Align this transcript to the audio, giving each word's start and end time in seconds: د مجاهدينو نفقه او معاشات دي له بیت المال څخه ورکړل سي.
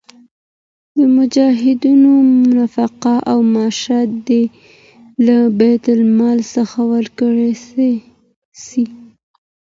د 0.97 0.99
مجاهدينو 1.17 2.13
نفقه 2.57 3.15
او 3.31 3.37
معاشات 3.53 4.09
دي 4.27 4.43
له 5.25 5.37
بیت 5.59 5.83
المال 5.97 6.39
څخه 6.55 6.79
ورکړل 6.93 7.53
سي. 8.65 8.83